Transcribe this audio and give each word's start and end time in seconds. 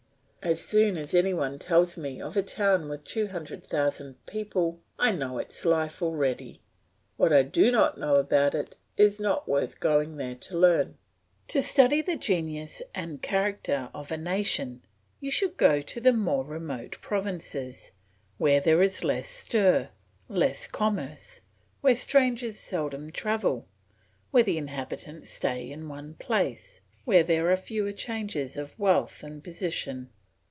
As 0.43 0.59
soon 0.65 0.97
as 0.97 1.13
any 1.13 1.35
one 1.35 1.59
tells 1.59 1.97
me 1.97 2.19
of 2.19 2.35
a 2.35 2.41
town 2.41 2.89
with 2.89 3.03
two 3.05 3.27
hundred 3.27 3.63
thousand 3.63 4.15
people, 4.25 4.79
I 4.97 5.11
know 5.11 5.37
its 5.37 5.65
life 5.65 6.01
already. 6.01 6.61
What 7.15 7.31
I 7.31 7.43
do 7.43 7.71
not 7.71 7.99
know 7.99 8.15
about 8.15 8.55
it 8.55 8.75
is 8.97 9.19
not 9.19 9.47
worth 9.47 9.79
going 9.79 10.17
there 10.17 10.33
to 10.33 10.57
learn. 10.57 10.97
To 11.49 11.61
study 11.61 12.01
the 12.01 12.15
genius 12.15 12.81
and 12.95 13.21
character 13.21 13.91
of 13.93 14.11
a 14.11 14.17
nation 14.17 14.81
you 15.19 15.29
should 15.29 15.57
go 15.57 15.79
to 15.79 16.01
the 16.01 16.11
more 16.11 16.43
remote 16.43 16.97
provinces, 17.01 17.91
where 18.39 18.59
there 18.59 18.81
is 18.81 19.03
less 19.03 19.29
stir, 19.29 19.89
less 20.27 20.65
commerce, 20.65 21.41
where 21.81 21.95
strangers 21.95 22.57
seldom 22.57 23.11
travel, 23.11 23.67
where 24.31 24.41
the 24.41 24.57
inhabitants 24.57 25.29
stay 25.29 25.69
in 25.69 25.87
one 25.87 26.15
place, 26.15 26.81
where 27.05 27.21
there 27.23 27.51
are 27.51 27.55
fewer 27.55 27.91
changes 27.93 28.57
of 28.57 28.77
wealth 28.79 29.21
and 29.21 29.43
position. 29.43 30.09